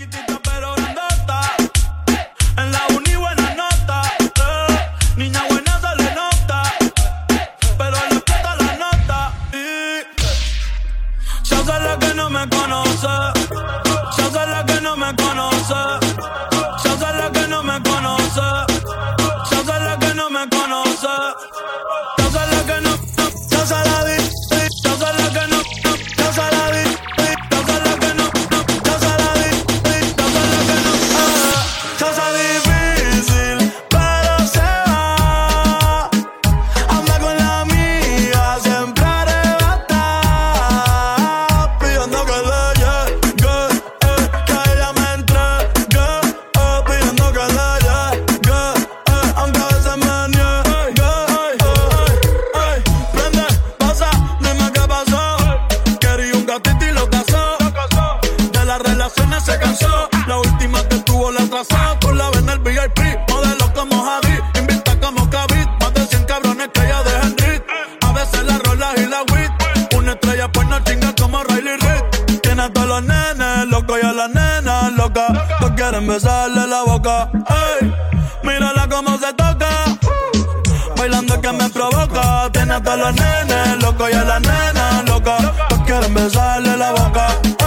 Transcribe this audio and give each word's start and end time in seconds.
Chiquitita 0.00 0.40
pero 0.42 0.74
grandota. 0.76 1.40
En 2.56 2.72
la 2.72 2.80
uni 2.96 3.16
buena 3.16 3.54
nota. 3.54 4.00
Eh. 4.18 4.78
Niña 5.16 5.42
buena 5.46 5.78
se 5.78 6.02
le 6.02 6.14
nota. 6.14 6.62
Pero 7.76 7.96
le 8.08 8.16
explota 8.16 8.56
la 8.56 8.76
nota. 8.78 9.32
Y 9.52 10.06
se 11.42 11.54
hace 11.54 11.80
la 11.80 11.98
que 11.98 12.14
no 12.14 12.30
me 12.30 12.48
conoce. 12.48 13.08
Se 14.16 14.22
hace 14.22 14.46
la 14.46 14.64
que 14.64 14.80
no 14.80 14.96
me 14.96 15.14
conoce. 15.16 16.09
relaciones 59.10 59.44
se 59.44 59.58
cansó. 59.58 60.08
La 60.26 60.38
última 60.38 60.82
que 60.88 60.98
tuvo 60.98 61.30
la 61.30 61.40
trazó 61.46 61.76
Tú 62.00 62.12
la 62.12 62.30
ves 62.30 62.38
en 62.38 62.48
el 62.48 62.58
VIP, 62.60 62.98
modelo 63.28 63.72
como 63.74 64.04
Javi. 64.04 64.38
Invita 64.58 64.98
como 65.00 65.28
Kavit, 65.30 65.68
más 65.80 65.94
de 65.94 66.06
100 66.06 66.24
cabrones 66.24 66.68
que 66.72 66.80
ya 66.80 67.02
dejan 67.02 67.36
rit. 67.38 67.62
A 68.02 68.12
veces 68.12 68.44
la 68.44 68.58
rolas 68.58 68.94
y 68.96 69.06
la 69.06 69.22
wit. 69.32 69.50
Una 69.96 70.12
estrella 70.12 70.50
pues 70.52 70.68
no 70.68 70.78
chinga 70.80 71.14
como 71.14 71.42
Riley 71.44 71.76
Reid. 71.76 72.40
Tiene 72.40 72.62
a 72.62 72.72
todos 72.72 72.88
los 72.88 73.02
nenes, 73.02 73.66
loco 73.66 73.98
y 73.98 74.06
a 74.06 74.12
las 74.12 74.30
nenas 74.30 74.92
loca. 74.92 75.26
No 75.60 75.74
quieren 75.74 76.06
besarle 76.06 76.66
la 76.66 76.82
boca. 76.82 77.30
Ey, 77.80 77.92
mírala 78.42 78.88
como 78.88 79.18
se 79.18 79.32
toca. 79.34 79.68
Bailando 80.96 81.40
que 81.40 81.52
me 81.52 81.68
provoca. 81.70 82.50
Tiene 82.52 82.74
a 82.74 82.82
todos 82.82 82.98
los 82.98 83.14
nenes, 83.14 83.82
loco 83.82 84.08
y 84.08 84.12
a 84.12 84.24
las 84.24 84.40
nenas 84.40 85.04
loca. 85.06 85.38
No 85.70 85.84
quieren 85.84 86.14
besarle 86.14 86.76
la 86.76 86.92
boca. 86.92 87.59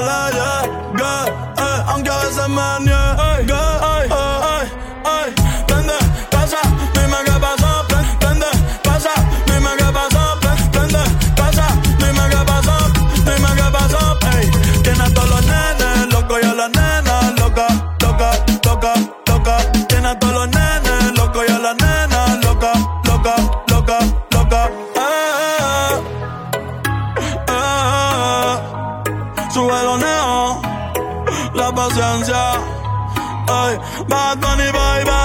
la 0.00 0.30
yeah, 0.38 0.62
yeah, 0.98 1.62
eh, 1.64 1.92
a 2.38 2.97
Suelo 29.58 29.72
baloneo, 29.72 30.62
la 31.54 31.74
paciencia. 31.74 32.52
Ay, 33.48 33.76
Bad 34.06 34.38
Bunny, 34.38 34.70
bye, 34.70 35.04
bye. 35.04 35.17